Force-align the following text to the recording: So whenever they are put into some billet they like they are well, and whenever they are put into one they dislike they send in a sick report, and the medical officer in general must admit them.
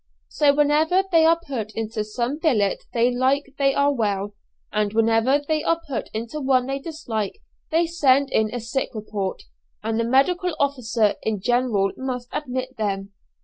So 0.29 0.51
whenever 0.55 1.03
they 1.11 1.25
are 1.25 1.39
put 1.39 1.71
into 1.75 2.03
some 2.03 2.39
billet 2.39 2.85
they 2.91 3.11
like 3.11 3.53
they 3.59 3.75
are 3.75 3.93
well, 3.93 4.33
and 4.73 4.91
whenever 4.93 5.39
they 5.47 5.61
are 5.61 5.79
put 5.87 6.09
into 6.11 6.39
one 6.41 6.65
they 6.65 6.79
dislike 6.79 7.37
they 7.69 7.85
send 7.85 8.31
in 8.31 8.51
a 8.51 8.59
sick 8.59 8.89
report, 8.95 9.43
and 9.83 9.99
the 9.99 10.03
medical 10.03 10.55
officer 10.59 11.13
in 11.21 11.39
general 11.39 11.91
must 11.97 12.29
admit 12.33 12.77
them. 12.77 13.13